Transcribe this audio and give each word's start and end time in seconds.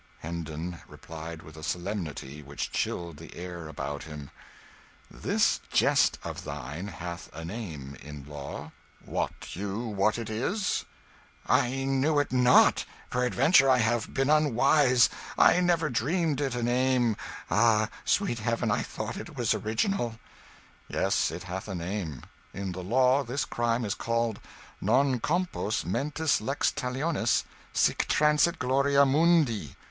Hendon 0.21 0.79
replied 0.87 1.43
with 1.43 1.55
a 1.55 1.61
solemnity 1.61 2.41
which 2.41 2.71
chilled 2.71 3.17
the 3.17 3.35
air 3.35 3.67
about 3.67 4.05
him 4.05 4.31
"This 5.11 5.59
jest 5.71 6.17
of 6.23 6.43
thine 6.43 6.87
hath 6.87 7.29
a 7.35 7.45
name, 7.45 7.95
in 8.01 8.25
law, 8.27 8.71
wot 9.05 9.55
you 9.55 9.77
what 9.85 10.17
it 10.17 10.27
is?" 10.27 10.85
"I 11.45 11.83
knew 11.83 12.17
it 12.17 12.31
not! 12.33 12.83
Peradventure 13.11 13.69
I 13.69 13.77
have 13.77 14.11
been 14.11 14.31
unwise. 14.31 15.07
I 15.37 15.59
never 15.59 15.87
dreamed 15.87 16.41
it 16.41 16.53
had 16.53 16.61
a 16.63 16.65
name 16.65 17.15
ah, 17.51 17.87
sweet 18.03 18.39
heaven, 18.39 18.71
I 18.71 18.81
thought 18.81 19.17
it 19.17 19.37
was 19.37 19.53
original." 19.53 20.17
"Yes, 20.87 21.29
it 21.29 21.43
hath 21.43 21.67
a 21.67 21.75
name. 21.75 22.23
In 22.55 22.71
the 22.71 22.81
law 22.83 23.23
this 23.23 23.45
crime 23.45 23.85
is 23.85 23.93
called 23.93 24.39
Non 24.81 25.19
compos 25.19 25.85
mentis 25.85 26.41
lex 26.41 26.71
talionis 26.71 27.43
sic 27.71 28.07
transit 28.07 28.57
gloria 28.57 29.05
mundi." 29.05 29.75